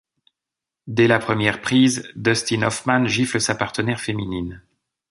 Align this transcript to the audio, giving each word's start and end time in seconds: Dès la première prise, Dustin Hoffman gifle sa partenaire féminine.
Dès 0.87 1.05
la 1.07 1.19
première 1.19 1.61
prise, 1.61 2.09
Dustin 2.15 2.63
Hoffman 2.63 3.05
gifle 3.05 3.39
sa 3.39 3.53
partenaire 3.53 3.99
féminine. 4.01 4.63